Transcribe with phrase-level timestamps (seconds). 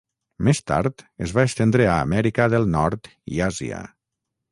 [0.45, 3.83] Més tard es va estendre a Amèrica del Nord i Àsia.